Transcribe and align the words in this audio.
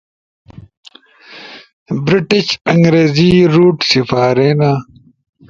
[برٹش 2.05 2.47
انگریزی 2.73 3.31
روٹ 3.53 3.77
سپارینا] 3.91 4.71